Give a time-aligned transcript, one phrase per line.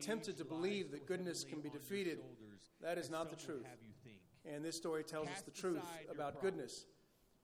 [0.00, 2.18] tempted to believe that goodness can be defeated.
[2.82, 3.66] That is not the truth.
[4.50, 6.86] And this story tells us the truth about goodness.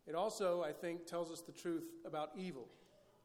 [0.07, 2.69] It also, I think, tells us the truth about evil.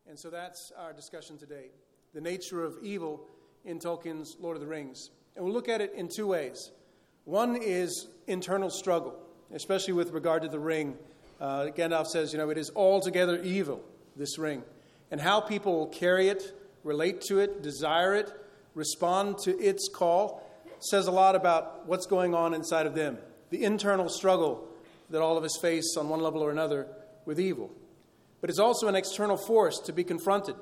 [0.08, 1.70] And so that's our discussion today
[2.14, 3.22] the nature of evil
[3.64, 5.12] in Tolkien's Lord of the Rings.
[5.36, 6.72] And we'll look at it in two ways.
[7.24, 9.18] One is internal struggle,
[9.54, 10.98] especially with regard to the ring.
[11.40, 13.82] Uh, Gandalf says, you know, it is altogether evil,
[14.18, 14.64] this ring.
[15.10, 16.54] And how people carry it,
[16.84, 18.34] relate to it, desire it,
[18.76, 20.48] respond to its call
[20.80, 23.18] says a lot about what's going on inside of them.
[23.50, 24.68] The internal struggle
[25.10, 26.88] that all of us face on one level or another
[27.26, 27.72] with evil.
[28.40, 30.56] But it's also an external force to be confronted,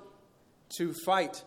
[0.78, 1.44] to fight,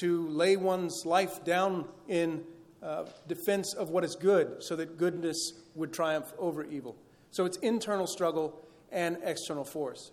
[0.00, 2.44] to lay one's life down in
[2.82, 6.96] uh, defense of what is good so that goodness would triumph over evil.
[7.30, 10.12] So it's internal struggle and external force.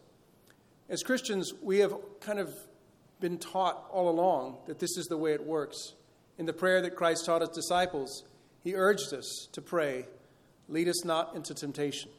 [0.89, 2.53] As Christians, we have kind of
[3.21, 5.93] been taught all along that this is the way it works.
[6.37, 8.23] In the prayer that Christ taught his disciples,
[8.63, 10.07] he urged us to pray,
[10.67, 12.09] Lead us not into temptation.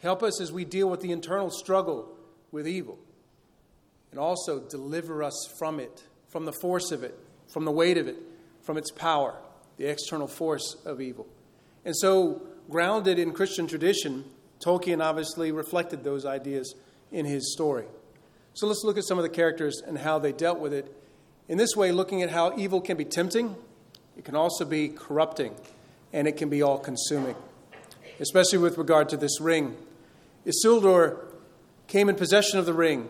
[0.00, 2.08] Help us as we deal with the internal struggle
[2.50, 2.98] with evil.
[4.10, 7.16] And also deliver us from it, from the force of it,
[7.52, 8.16] from the weight of it,
[8.62, 9.36] from its power,
[9.76, 11.26] the external force of evil.
[11.84, 14.24] And so, grounded in Christian tradition,
[14.64, 16.74] Tolkien obviously reflected those ideas
[17.10, 17.86] in his story.
[18.54, 20.94] So let's look at some of the characters and how they dealt with it
[21.48, 23.56] in this way, looking at how evil can be tempting,
[24.16, 25.54] it can also be corrupting,
[26.12, 27.34] and it can be all consuming,
[28.20, 29.76] especially with regard to this ring.
[30.46, 31.18] Isildur
[31.88, 33.08] came in possession of the ring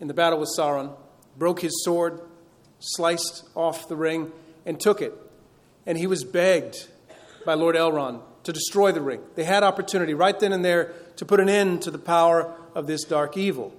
[0.00, 0.94] in the battle with Sauron,
[1.36, 2.20] broke his sword,
[2.80, 4.32] sliced off the ring,
[4.66, 5.14] and took it.
[5.86, 6.88] And he was begged
[7.46, 9.20] by Lord Elrond to destroy the ring.
[9.34, 12.86] They had opportunity right then and there to put an end to the power of
[12.86, 13.72] this dark evil,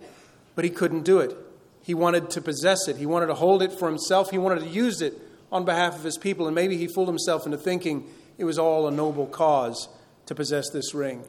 [0.60, 1.38] but he couldn't do it.
[1.84, 4.68] He wanted to possess it, he wanted to hold it for himself, he wanted to
[4.68, 5.14] use it
[5.54, 8.86] on behalf of his people, and maybe he fooled himself into thinking it was all
[8.86, 9.88] a noble cause
[10.26, 11.24] to possess this ring.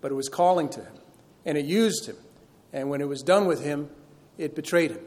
[0.00, 0.94] But it was calling to him,
[1.44, 2.16] and it used him.
[2.72, 3.90] And when it was done with him,
[4.38, 5.04] it betrayed him.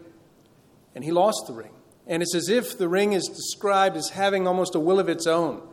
[0.94, 1.72] And he lost the ring.
[2.06, 5.26] And it's as if the ring is described as having almost a will of its
[5.26, 5.68] own.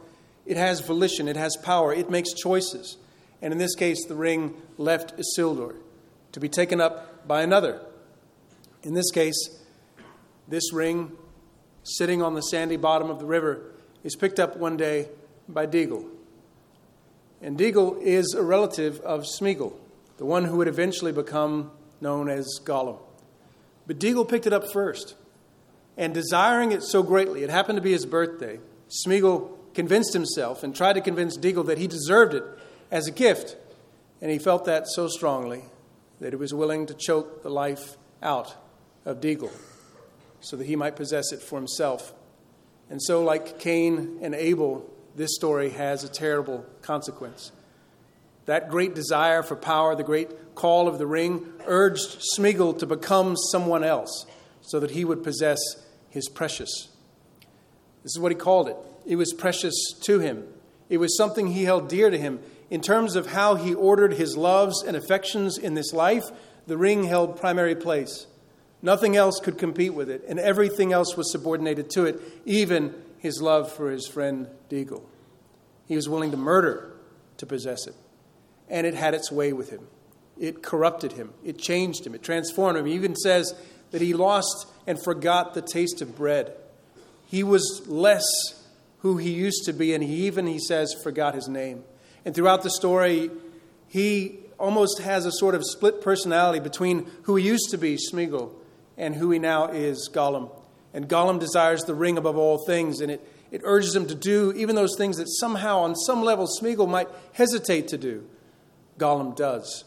[0.47, 2.97] It has volition, it has power, it makes choices.
[3.43, 5.75] And in this case, the ring left Isildur
[6.33, 7.83] to be taken up by another
[8.83, 9.37] in this case,
[10.49, 11.13] this ring
[11.83, 15.09] sitting on the sandy bottom of the river is picked up one day
[15.49, 16.09] by Deagol.
[17.43, 19.75] And Deagol is a relative of Smeagol,
[20.19, 21.71] the one who would eventually become
[22.01, 22.99] known as Gollum.
[23.87, 25.15] But Deagol picked it up first.
[25.97, 30.75] And desiring it so greatly, it happened to be his birthday, Smeagol convinced himself and
[30.75, 32.45] tried to convince Deagol that he deserved it
[32.91, 33.57] as a gift.
[34.21, 35.65] And he felt that so strongly
[36.21, 38.55] that he was willing to choke the life out
[39.05, 39.53] of Deagol
[40.41, 42.13] so that he might possess it for himself.
[42.89, 47.53] And so, like Cain and Abel, this story has a terrible consequence.
[48.47, 53.37] That great desire for power, the great call of the ring, urged Smeagol to become
[53.37, 54.27] someone else
[54.61, 55.59] so that he would possess
[56.09, 56.89] his precious.
[58.03, 58.77] This is what he called it.
[59.07, 60.47] It was precious to him,
[60.89, 62.41] it was something he held dear to him.
[62.69, 66.31] In terms of how he ordered his loves and affections in this life,
[66.69, 68.29] the ring held primary place.
[68.83, 73.43] Nothing else could compete with it, and everything else was subordinated to it, even his
[73.43, 75.03] love for his friend Deagol.
[75.87, 76.93] He was willing to murder
[77.37, 77.95] to possess it,
[78.69, 79.87] and it had its way with him.
[80.39, 82.87] It corrupted him, it changed him, it transformed him.
[82.87, 83.55] He even says
[83.91, 86.53] that he lost and forgot the taste of bread.
[87.27, 88.25] He was less
[89.01, 91.85] who he used to be, and he even, he says, forgot his name.
[92.25, 93.31] And throughout the story,
[93.89, 98.53] he almost has a sort of split personality between who he used to be, Smeagol,
[99.01, 100.51] and who he now is, Gollum.
[100.93, 104.53] And Gollum desires the ring above all things, and it, it urges him to do
[104.55, 108.29] even those things that somehow, on some level, Smeagol might hesitate to do.
[108.99, 109.85] Gollum does,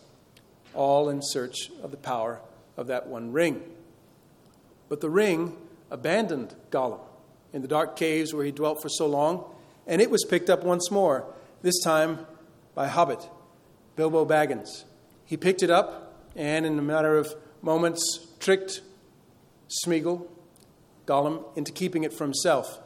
[0.73, 2.41] all in search of the power
[2.75, 3.61] of that one ring.
[4.89, 5.57] But the ring
[5.91, 6.99] abandoned Gollum
[7.53, 9.45] in the dark caves where he dwelt for so long,
[9.85, 11.23] and it was picked up once more,
[11.61, 12.25] this time
[12.73, 13.29] by Hobbit,
[13.95, 14.85] Bilbo Baggins.
[15.23, 18.81] He picked it up, and in a matter of moments, tricked
[19.85, 20.27] Smeagol,
[21.05, 22.79] Gollum, into keeping it for himself.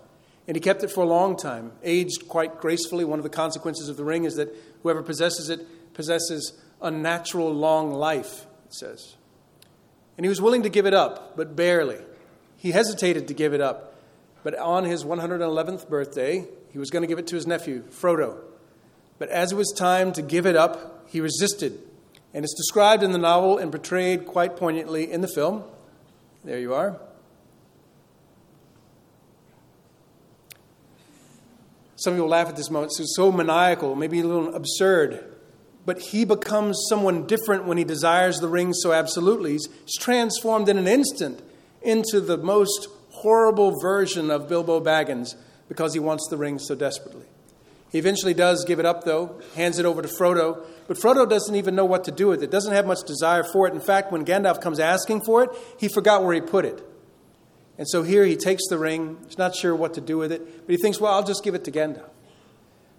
[0.47, 3.03] And he kept it for a long time, aged quite gracefully.
[3.03, 7.91] One of the consequences of the ring is that whoever possesses it possesses unnatural long
[7.93, 9.15] life, it says.
[10.15, 11.99] And he was willing to give it up, but barely.
[12.55, 13.95] He hesitated to give it up.
[14.43, 18.39] But on his 111th birthday, he was going to give it to his nephew, Frodo.
[19.19, 21.79] But as it was time to give it up, he resisted.
[22.33, 25.63] And it's described in the novel and portrayed quite poignantly in the film.
[26.43, 26.99] There you are.
[31.97, 32.93] Some people laugh at this moment.
[32.99, 35.35] It's so maniacal, maybe a little absurd.
[35.85, 39.53] But he becomes someone different when he desires the ring so absolutely.
[39.53, 41.41] He's transformed in an instant
[41.81, 45.35] into the most horrible version of Bilbo Baggins
[45.67, 47.25] because he wants the ring so desperately.
[47.91, 51.55] He eventually does give it up, though, hands it over to Frodo, but Frodo doesn't
[51.55, 53.73] even know what to do with it, doesn't have much desire for it.
[53.73, 56.83] In fact, when Gandalf comes asking for it, he forgot where he put it.
[57.77, 59.17] And so here he takes the ring.
[59.27, 61.55] He's not sure what to do with it, but he thinks, well, I'll just give
[61.55, 62.09] it to Gandalf.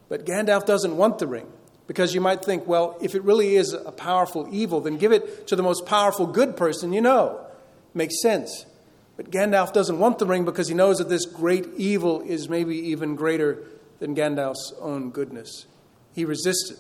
[0.09, 1.47] But Gandalf doesn't want the ring
[1.87, 5.47] because you might think, well, if it really is a powerful evil, then give it
[5.49, 7.45] to the most powerful good person you know.
[7.93, 8.67] Makes sense.
[9.17, 12.77] But Gandalf doesn't want the ring because he knows that this great evil is maybe
[12.77, 13.65] even greater
[13.99, 15.67] than Gandalf's own goodness.
[16.15, 16.79] He resisted.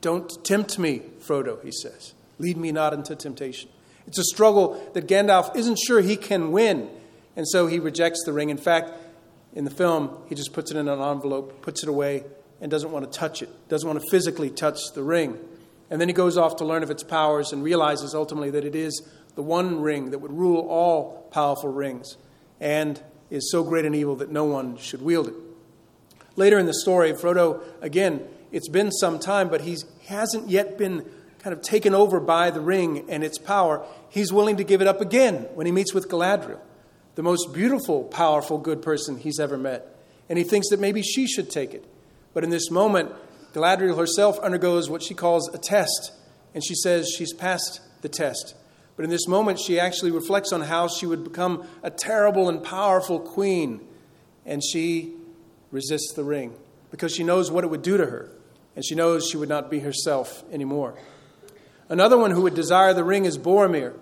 [0.00, 2.14] Don't tempt me, Frodo, he says.
[2.38, 3.68] Lead me not into temptation.
[4.06, 6.88] It's a struggle that Gandalf isn't sure he can win,
[7.36, 8.50] and so he rejects the ring.
[8.50, 8.92] In fact,
[9.54, 12.24] in the film, he just puts it in an envelope, puts it away,
[12.60, 15.38] and doesn't want to touch it, doesn't want to physically touch the ring.
[15.90, 18.74] And then he goes off to learn of its powers and realizes ultimately that it
[18.74, 19.02] is
[19.34, 22.16] the one ring that would rule all powerful rings
[22.60, 23.00] and
[23.30, 25.34] is so great an evil that no one should wield it.
[26.40, 29.76] Later in the story, Frodo, again, it's been some time, but he
[30.06, 31.04] hasn't yet been
[31.40, 33.84] kind of taken over by the ring and its power.
[34.08, 36.58] He's willing to give it up again when he meets with Galadriel,
[37.14, 39.94] the most beautiful, powerful, good person he's ever met.
[40.30, 41.84] And he thinks that maybe she should take it.
[42.32, 43.12] But in this moment,
[43.52, 46.12] Galadriel herself undergoes what she calls a test,
[46.54, 48.54] and she says she's passed the test.
[48.96, 52.64] But in this moment, she actually reflects on how she would become a terrible and
[52.64, 53.82] powerful queen,
[54.46, 55.19] and she
[55.70, 56.54] resists the ring
[56.90, 58.28] because she knows what it would do to her,
[58.74, 60.94] and she knows she would not be herself anymore.
[61.88, 63.94] Another one who would desire the ring is Boromir,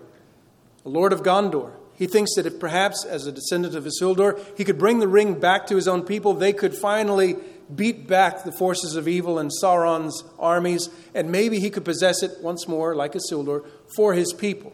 [0.83, 1.71] the Lord of Gondor.
[1.95, 5.39] He thinks that if perhaps, as a descendant of Isildur, he could bring the ring
[5.39, 7.35] back to his own people, they could finally
[7.73, 12.41] beat back the forces of evil and Sauron's armies, and maybe he could possess it
[12.41, 13.65] once more, like Isildur,
[13.95, 14.73] for his people.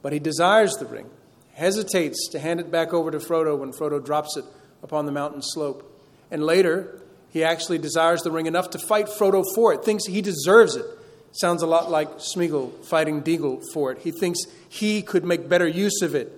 [0.00, 1.10] But he desires the ring,
[1.52, 4.44] hesitates to hand it back over to Frodo when Frodo drops it
[4.82, 5.97] upon the mountain slope.
[6.30, 10.22] And later, he actually desires the ring enough to fight Frodo for it, thinks he
[10.22, 10.86] deserves it.
[11.32, 13.98] Sounds a lot like Smeagol fighting Deagol for it.
[13.98, 16.32] He thinks he could make better use of it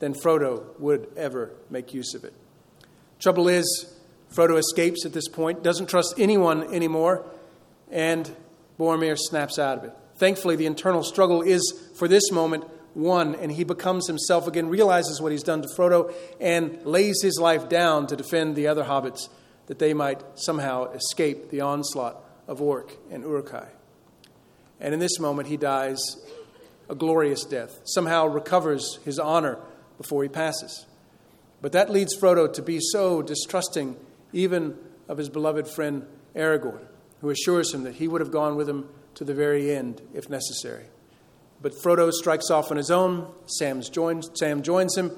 [0.00, 2.32] than Frodo would ever make use of it.
[3.18, 3.94] Trouble is,
[4.34, 7.24] Frodo escapes at this point, doesn't trust anyone anymore,
[7.90, 8.34] and
[8.78, 9.92] Boromir snaps out of it.
[10.16, 12.64] Thankfully, the internal struggle is, for this moment,
[12.94, 17.38] won, and he becomes himself again, realizes what he's done to Frodo, and lays his
[17.38, 19.28] life down to defend the other hobbits
[19.66, 23.68] that they might somehow escape the onslaught of Orc and Uruk-hai.
[24.80, 26.00] And in this moment, he dies
[26.88, 29.58] a glorious death, somehow recovers his honor
[29.96, 30.86] before he passes.
[31.62, 33.96] But that leads Frodo to be so distrusting,
[34.32, 34.76] even
[35.08, 36.84] of his beloved friend Aragorn,
[37.20, 40.28] who assures him that he would have gone with him to the very end if
[40.30, 40.86] necessary.
[41.62, 43.30] But Frodo strikes off on his own.
[43.46, 43.90] Sam's
[44.34, 45.10] Sam joins him,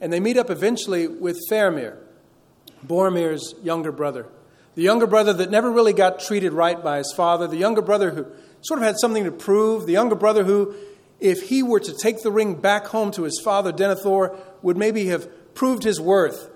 [0.00, 1.98] and they meet up eventually with Faramir,
[2.86, 4.26] Boromir's younger brother.
[4.76, 8.10] The younger brother that never really got treated right by his father, the younger brother
[8.10, 8.26] who
[8.62, 10.74] sort of had something to prove, the younger brother who,
[11.18, 15.06] if he were to take the ring back home to his father, Denethor, would maybe
[15.06, 16.48] have proved his worth.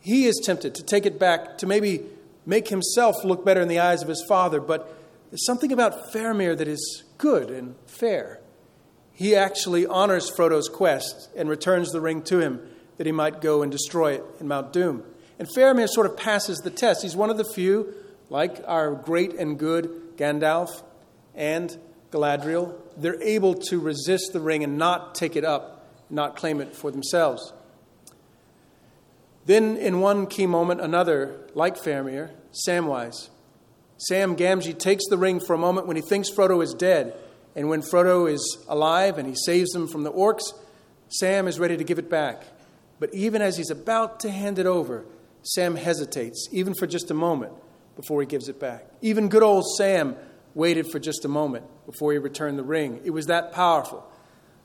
[0.00, 2.04] He is tempted to take it back to maybe
[2.46, 4.92] make himself look better in the eyes of his father, but
[5.30, 8.40] there's something about Faramir that is good and fair
[9.16, 12.60] he actually honors Frodo's quest and returns the ring to him
[12.98, 15.02] that he might go and destroy it in Mount Doom.
[15.38, 17.02] And Faramir sort of passes the test.
[17.02, 17.94] He's one of the few,
[18.28, 20.82] like our great and good Gandalf
[21.34, 21.74] and
[22.10, 26.76] Galadriel, they're able to resist the ring and not take it up, not claim it
[26.76, 27.54] for themselves.
[29.46, 33.30] Then, in one key moment, another, like Faramir, Samwise.
[33.96, 37.18] Sam Gamgee takes the ring for a moment when he thinks Frodo is dead
[37.56, 40.52] and when Frodo is alive and he saves them from the orcs,
[41.08, 42.44] Sam is ready to give it back.
[43.00, 45.06] But even as he's about to hand it over,
[45.42, 47.52] Sam hesitates, even for just a moment,
[47.96, 48.84] before he gives it back.
[49.00, 50.16] Even good old Sam
[50.54, 53.00] waited for just a moment before he returned the ring.
[53.04, 54.06] It was that powerful.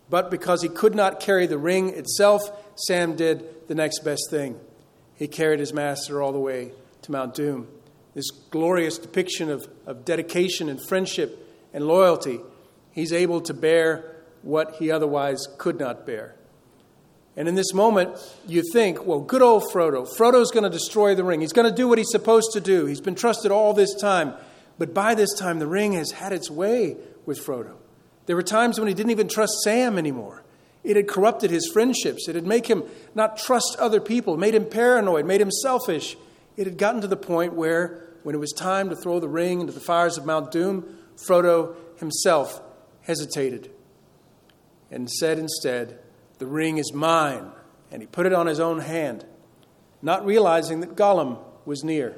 [0.10, 2.42] But because he could not carry the ring itself,
[2.76, 4.60] Sam did the next best thing.
[5.16, 7.70] He carried his master all the way to Mount Doom.
[8.14, 12.42] This glorious depiction of, of dedication and friendship and loyalty
[12.92, 16.36] he's able to bear what he otherwise could not bear.
[17.38, 20.06] And in this moment, you think, well, good old Frodo.
[20.18, 21.42] Frodo's going to destroy the ring.
[21.42, 22.86] He's going to do what he's supposed to do.
[22.86, 24.34] He's been trusted all this time.
[24.78, 27.76] But by this time, the ring has had its way with Frodo.
[28.26, 30.44] There were times when he didn't even trust Sam anymore.
[30.84, 32.28] It had corrupted his friendships.
[32.28, 32.84] It had made him
[33.16, 36.18] not trust other people, made him paranoid, made him selfish.
[36.58, 39.62] It had gotten to the point where, when it was time to throw the ring
[39.62, 42.62] into the fires of Mount Doom, Frodo himself
[43.04, 43.72] hesitated
[44.90, 46.00] and said instead,
[46.38, 47.52] The ring is mine.
[47.92, 49.26] And he put it on his own hand,
[50.02, 52.18] not realizing that Gollum was near.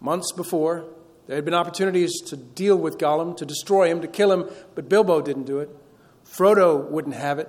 [0.00, 0.84] Months before,
[1.26, 4.88] there had been opportunities to deal with Gollum, to destroy him, to kill him, but
[4.88, 5.70] Bilbo didn't do it.
[6.24, 7.48] Frodo wouldn't have it.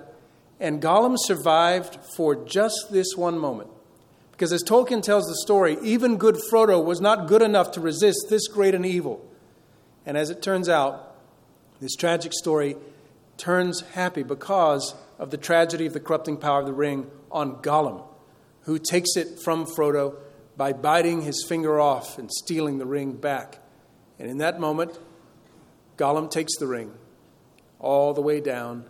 [0.60, 3.70] And Gollum survived for just this one moment.
[4.32, 8.28] Because as Tolkien tells the story, even good Frodo was not good enough to resist
[8.30, 9.24] this great and evil.
[10.06, 11.13] And as it turns out,
[11.80, 12.76] this tragic story
[13.38, 18.04] turns happy because of the tragedy of the corrupting power of the ring on Gollum,
[18.62, 20.16] who takes it from Frodo
[20.56, 23.60] by biting his finger off and stealing the ring back.
[24.20, 24.98] And in that moment,
[25.98, 26.94] Gollum takes the ring
[27.80, 28.86] all the way down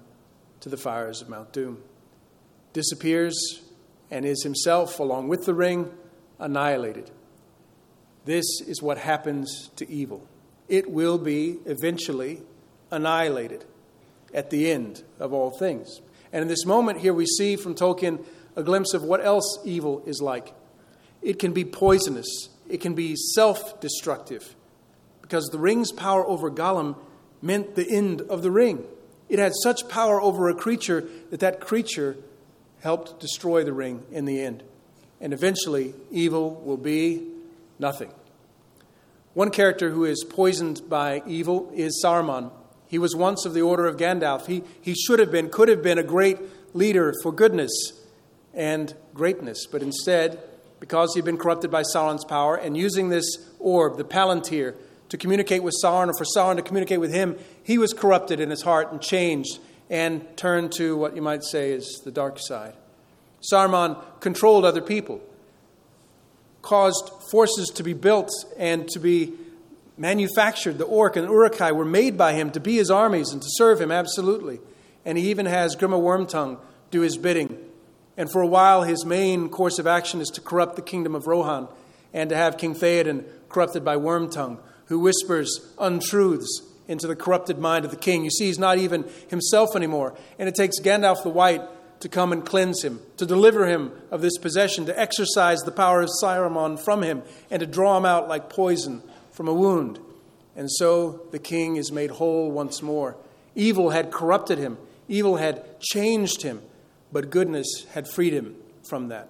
[0.60, 1.82] to the fires of Mount Doom,
[2.74, 3.62] disappears,
[4.12, 5.92] and is himself, along with the ring,
[6.40, 7.10] annihilated.
[8.25, 10.28] This is what happens to evil.
[10.70, 12.42] It will be eventually
[12.94, 13.66] annihilated
[14.34, 16.02] at the end of all things.
[16.32, 18.24] And in this moment here, we see from Tolkien
[18.56, 20.54] a glimpse of what else evil is like.
[21.22, 24.56] It can be poisonous, it can be self destructive,
[25.22, 26.96] because the ring's power over Gollum
[27.42, 28.84] meant the end of the ring.
[29.30, 32.18] It had such power over a creature that that creature
[32.82, 34.64] helped destroy the ring in the end.
[35.22, 37.26] And eventually, evil will be
[37.80, 38.12] nothing.
[39.34, 42.52] One character who is poisoned by evil is Saruman.
[42.94, 44.46] He was once of the order of Gandalf.
[44.46, 46.38] He, he should have been, could have been a great
[46.76, 47.72] leader for goodness
[48.54, 50.40] and greatness, but instead,
[50.80, 54.76] because he'd been corrupted by Sauron's power and using this orb, the Palantir,
[55.10, 58.52] to communicate with Sauron or for Sauron to communicate with him, he was corrupted in
[58.52, 59.58] his heart and changed
[59.90, 62.76] and turned to what you might say is the dark side.
[63.52, 65.20] Saruman controlled other people,
[66.62, 69.34] caused forces to be built and to be
[69.98, 70.78] manufactured.
[70.78, 73.80] The Orc and Uruk-hai were made by him to be his armies and to serve
[73.80, 74.60] him, absolutely.
[75.06, 76.60] And he even has Grima Wormtongue
[76.92, 77.58] do his bidding.
[78.18, 81.28] And for a while, his main course of action is to corrupt the kingdom of
[81.28, 81.68] Rohan
[82.14, 87.86] and to have King Theoden corrupted by Wormtongue, who whispers untruths into the corrupted mind
[87.86, 88.24] of the king.
[88.24, 90.16] You see, he's not even himself anymore.
[90.38, 91.62] And it takes Gandalf the White
[92.02, 96.02] to come and cleanse him, to deliver him of this possession, to exorcise the power
[96.02, 99.02] of Saruman from him, and to draw him out like poison
[99.34, 100.00] from a wound.
[100.56, 103.18] And so the king is made whole once more.
[103.56, 106.62] Evil had corrupted him, evil had changed him,
[107.12, 108.56] but goodness had freed him
[108.88, 109.30] from that.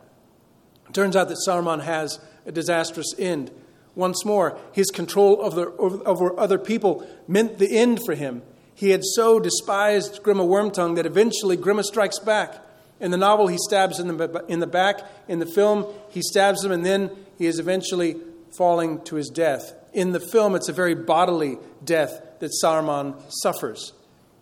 [0.87, 3.51] It turns out that Saruman has a disastrous end.
[3.95, 8.41] Once more, his control over, over, other people meant the end for him.
[8.73, 12.55] He had so despised Grima Wormtongue that eventually Grima strikes back.
[12.99, 15.01] In the novel, he stabs in the, in the back.
[15.27, 18.17] In the film, he stabs him, and then he is eventually
[18.57, 19.73] falling to his death.
[19.93, 23.93] In the film, it's a very bodily death that Saruman suffers.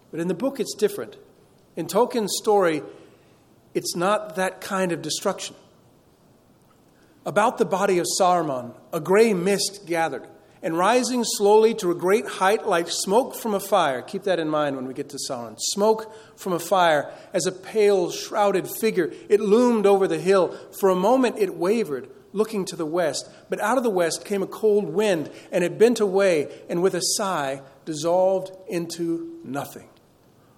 [0.10, 1.17] But in the book, it's different.
[1.75, 2.84] In Tolkien's story,
[3.74, 5.55] it's not that kind of destruction.
[7.25, 10.27] About the body of Saruman, a gray mist gathered,
[10.63, 14.01] and rising slowly to a great height like smoke from a fire.
[14.01, 15.55] Keep that in mind when we get to Sauron.
[15.58, 19.12] Smoke from a fire as a pale, shrouded figure.
[19.27, 20.55] It loomed over the hill.
[20.79, 23.30] For a moment, it wavered, looking to the west.
[23.50, 26.96] But out of the west came a cold wind, and it bent away, and with
[26.96, 29.90] a sigh, dissolved into nothing.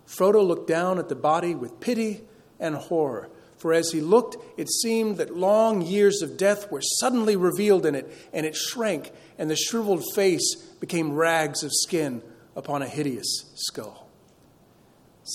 [0.08, 2.22] Frodo looked down at the body with pity
[2.60, 3.30] and horror.
[3.58, 7.96] For as he looked, it seemed that long years of death were suddenly revealed in
[7.96, 12.22] it, and it shrank, and the shriveled face became rags of skin
[12.56, 14.10] upon a hideous skull.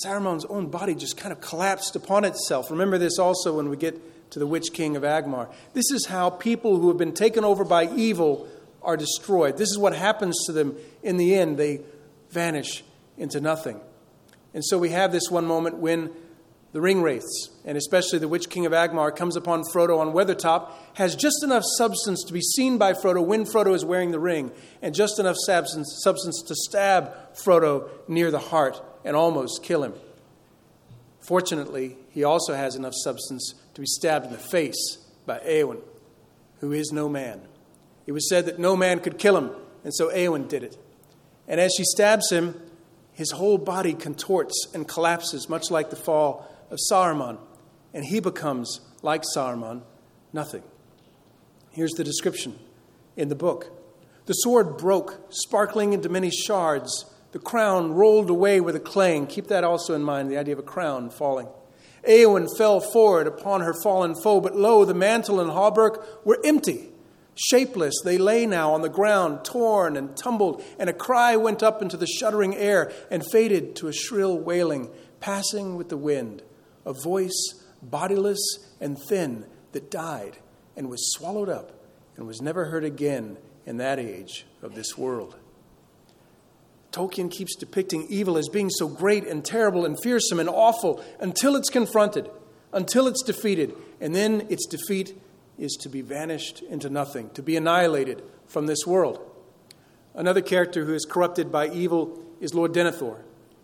[0.04, 2.71] Saruman's own body just kind of collapsed upon itself.
[2.71, 3.99] Remember this also when we get
[4.30, 5.52] to the Witch King of Angmar.
[5.73, 8.49] This is how people who have been taken over by evil
[8.82, 9.56] are destroyed.
[9.56, 11.58] This is what happens to them in the end.
[11.58, 11.80] They
[12.30, 12.85] vanish
[13.16, 13.80] into nothing.
[14.54, 16.11] And so we have this one moment when
[16.73, 20.70] the ring wraiths, and especially the Witch King of Angmar, comes upon Frodo on Weathertop,
[20.94, 24.52] has just enough substance to be seen by Frodo when Frodo is wearing the ring,
[24.82, 29.94] and just enough substance, substance to stab Frodo near the heart and almost kill him.
[31.20, 35.80] Fortunately, he also has enough substance to be stabbed in the face by Eowyn,
[36.58, 37.40] who is no man.
[38.08, 39.52] It was said that no man could kill him,
[39.85, 40.76] and so Eowyn did it.
[41.47, 42.61] And as she stabs him,
[43.12, 47.38] his whole body contorts and collapses, much like the fall of Saruman,
[47.94, 49.82] and he becomes, like Saruman,
[50.32, 50.64] nothing.
[51.70, 52.58] Here's the description
[53.16, 53.70] in the book
[54.26, 57.04] The sword broke, sparkling into many shards.
[57.30, 59.28] The crown rolled away with a clang.
[59.28, 61.47] Keep that also in mind, the idea of a crown falling.
[62.08, 66.88] Eowyn fell forward upon her fallen foe, but lo, the mantle and hauberk were empty.
[67.34, 71.82] Shapeless, they lay now on the ground, torn and tumbled, and a cry went up
[71.82, 76.42] into the shuddering air and faded to a shrill wailing, passing with the wind,
[76.84, 78.40] a voice bodiless
[78.80, 80.38] and thin that died
[80.76, 81.72] and was swallowed up
[82.16, 83.36] and was never heard again
[83.66, 85.36] in that age of this world.
[86.98, 91.54] Tolkien keeps depicting evil as being so great and terrible and fearsome and awful until
[91.54, 92.28] it's confronted,
[92.72, 95.16] until it's defeated, and then its defeat
[95.56, 99.20] is to be vanished into nothing, to be annihilated from this world.
[100.12, 103.18] Another character who is corrupted by evil is Lord Denethor.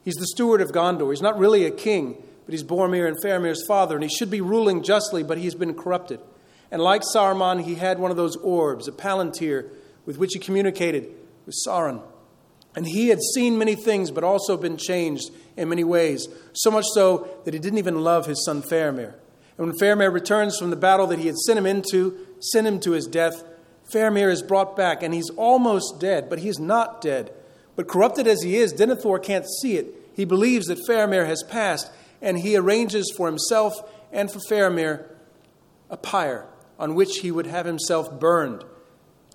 [0.04, 1.10] He's the steward of Gondor.
[1.10, 4.42] He's not really a king, but he's Boromir and Faramir's father, and he should be
[4.42, 6.20] ruling justly, but he's been corrupted.
[6.70, 9.70] And like Saruman, he had one of those orbs, a palantir,
[10.06, 11.12] with which he communicated
[11.46, 12.00] with Sauron.
[12.76, 16.86] And he had seen many things, but also been changed in many ways, so much
[16.92, 19.14] so that he didn't even love his son Faramir.
[19.56, 22.80] And when Faramir returns from the battle that he had sent him into, sent him
[22.80, 23.44] to his death,
[23.92, 27.32] Faramir is brought back, and he's almost dead, but he's not dead.
[27.76, 29.94] But corrupted as he is, Denethor can't see it.
[30.14, 31.90] He believes that Faramir has passed,
[32.20, 33.74] and he arranges for himself
[34.12, 35.04] and for Faramir
[35.90, 36.46] a pyre
[36.78, 38.64] on which he would have himself burned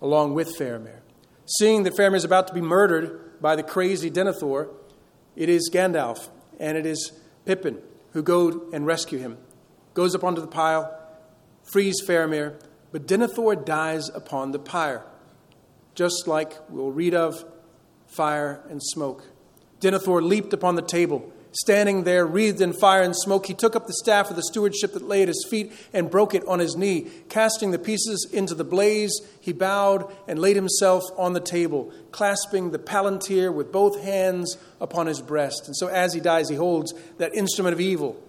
[0.02, 1.00] along with Faramir.
[1.46, 4.70] Seeing that Faramir is about to be murdered by the crazy Denethor,
[5.36, 6.30] it is Gandalf
[6.60, 7.12] and it is
[7.46, 7.80] Pippin
[8.14, 9.38] who go and rescue him
[10.00, 10.98] goes up onto the pile,
[11.74, 12.56] frees Faramir,
[12.92, 15.04] but Denethor dies upon the pyre,
[15.94, 17.44] just like we'll read of
[18.08, 19.26] fire and smoke.
[19.82, 21.32] Denethor leaped upon the table.
[21.52, 24.94] Standing there, wreathed in fire and smoke, he took up the staff of the stewardship
[24.94, 27.08] that lay at his feet and broke it on his knee.
[27.28, 32.70] Casting the pieces into the blaze, he bowed and laid himself on the table, clasping
[32.70, 35.64] the palantir with both hands upon his breast.
[35.66, 38.22] And so, as he dies, he holds that instrument of evil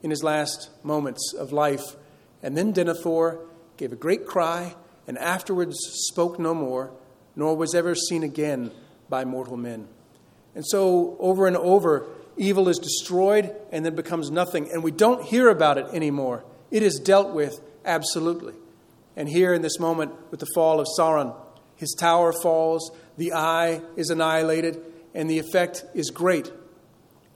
[0.00, 1.96] in his last moments of life.
[2.44, 3.40] And then Denethor
[3.76, 4.76] gave a great cry
[5.08, 6.92] and afterwards spoke no more,
[7.34, 8.70] nor was ever seen again
[9.08, 9.88] by mortal men.
[10.54, 12.06] And so, over and over,
[12.42, 14.70] evil is destroyed and then becomes nothing.
[14.70, 16.44] And we don't hear about it anymore.
[16.70, 18.54] It is dealt with absolutely.
[19.16, 21.34] And here in this moment, with the fall of Sauron,
[21.76, 24.80] his tower falls, the eye is annihilated,
[25.14, 26.50] and the effect is great.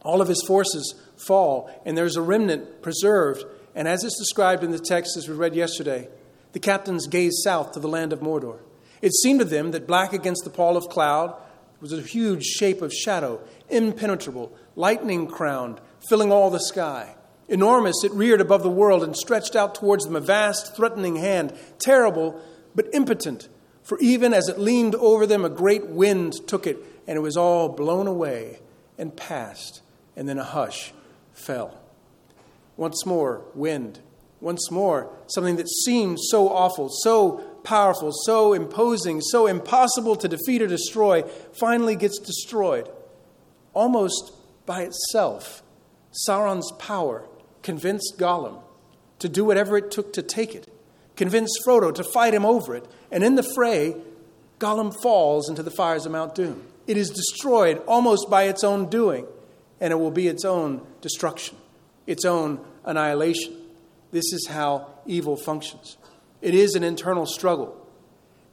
[0.02, 3.44] All of his forces fall, and there's a remnant preserved.
[3.74, 6.08] And as it's described in the text as we read yesterday,
[6.52, 8.60] the captains gazed south to the land of Mordor.
[9.02, 11.34] It seemed to them that black against the pall of cloud
[11.80, 17.14] was a huge shape of shadow, impenetrable, lightning crowned, filling all the sky.
[17.48, 21.56] Enormous, it reared above the world and stretched out towards them a vast, threatening hand,
[21.78, 22.40] terrible,
[22.74, 23.48] but impotent.
[23.82, 27.36] For even as it leaned over them, a great wind took it, and it was
[27.36, 28.58] all blown away
[28.98, 29.80] and passed,
[30.16, 30.92] and then a hush
[31.32, 31.78] fell.
[32.76, 34.00] Once more, wind.
[34.40, 40.62] Once more, something that seemed so awful, so powerful, so imposing, so impossible to defeat
[40.62, 41.22] or destroy,
[41.58, 42.88] finally gets destroyed.
[43.76, 44.32] Almost
[44.64, 45.62] by itself,
[46.26, 47.26] Sauron's power
[47.62, 48.62] convinced Gollum
[49.18, 50.66] to do whatever it took to take it,
[51.14, 53.94] convinced Frodo to fight him over it, and in the fray,
[54.58, 56.62] Gollum falls into the fires of Mount Doom.
[56.86, 59.26] It is destroyed almost by its own doing
[59.78, 61.58] and it will be its own destruction,
[62.06, 63.58] its own annihilation.
[64.10, 65.98] This is how evil functions.
[66.40, 67.86] It is an internal struggle.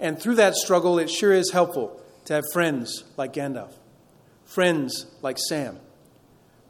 [0.02, 3.72] And through that struggle, it sure is helpful to have friends like Gandalf,
[4.54, 5.80] friends like Sam.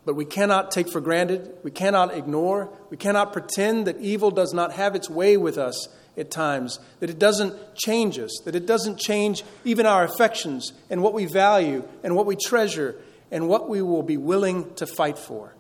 [0.06, 4.54] But we cannot take for granted, we cannot ignore, we cannot pretend that evil does
[4.54, 8.66] not have its way with us at times, that it doesn't change us, that it
[8.66, 12.96] doesn't change even our affections and what we value and what we treasure
[13.32, 15.56] and what we will be willing to fight for.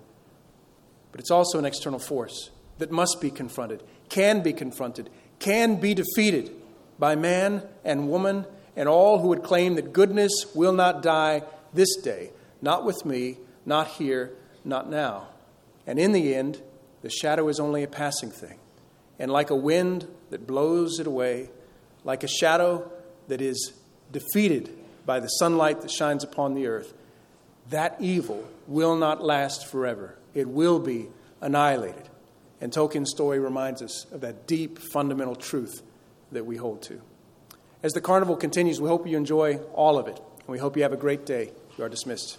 [1.12, 5.10] But it's also an external force that must be confronted, can be confronted,
[5.40, 6.52] can be defeated
[7.00, 11.96] by man and woman and all who would claim that goodness will not die this
[11.98, 12.32] day,
[12.62, 14.32] not with me, not here,
[14.64, 15.28] not now.
[15.86, 16.62] And in the end,
[17.02, 18.60] the shadow is only a passing thing.
[19.20, 21.50] And like a wind that blows it away,
[22.04, 22.92] like a shadow
[23.28, 23.74] that is
[24.12, 24.70] defeated
[25.06, 26.94] by the sunlight that shines upon the earth,
[27.70, 30.18] that evil will not last forever.
[30.34, 31.08] It will be
[31.42, 32.10] annihilated.
[32.62, 35.82] And Tolkien's story reminds us of that deep, fundamental truth
[36.32, 37.02] that we hold to.
[37.84, 40.18] As the carnival continues, we hope you enjoy all of it.
[40.18, 41.52] And we hope you have a great day.
[41.78, 42.38] You are dismissed.